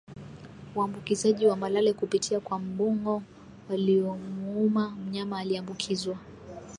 Uambukizaji 0.75 1.47
wa 1.47 1.55
malale 1.55 1.93
kupitia 1.93 2.39
kwa 2.39 2.59
mbung'o 2.59 3.23
waliomuuma 3.69 4.89
mnyama 4.89 5.39
aliyeambukizwa 5.39 6.17